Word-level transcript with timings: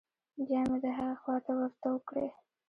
بيا 0.47 0.61
مې 0.69 0.77
د 0.83 0.85
هغې 0.97 1.15
خوا 1.21 1.35
ته 1.45 1.51
ورتو 1.59 1.93
کړې. 2.07 2.27